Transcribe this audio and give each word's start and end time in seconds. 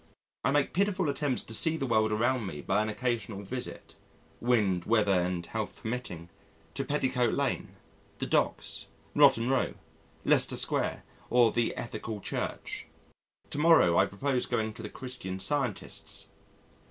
I 0.43 0.49
make 0.49 0.73
pitiful 0.73 1.09
attempts 1.09 1.43
to 1.43 1.53
see 1.53 1.77
the 1.77 1.85
world 1.85 2.11
around 2.11 2.47
me 2.47 2.61
by 2.61 2.81
an 2.81 2.89
occasional 2.89 3.43
visit 3.43 3.93
(wind, 4.39 4.85
weather, 4.85 5.11
and 5.21 5.45
health 5.45 5.81
permitting) 5.83 6.27
to 6.73 6.83
Petticoat 6.83 7.35
Lane, 7.35 7.75
the 8.17 8.25
Docks, 8.25 8.87
Rotten 9.13 9.47
Row, 9.51 9.75
Leicester 10.25 10.55
Square, 10.55 11.03
or 11.29 11.51
the 11.51 11.75
Ethical 11.77 12.19
Church. 12.19 12.87
To 13.51 13.59
morrow 13.59 13.95
I 13.99 14.07
purpose 14.07 14.47
going 14.47 14.73
to 14.73 14.81
the 14.81 14.89
Christian 14.89 15.39
Scientists'. 15.39 16.29